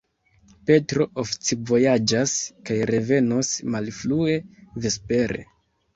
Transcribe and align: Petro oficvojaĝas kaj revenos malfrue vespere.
Petro 0.69 1.05
oficvojaĝas 1.23 2.33
kaj 2.71 2.79
revenos 2.93 3.53
malfrue 3.77 4.39
vespere. 4.87 5.49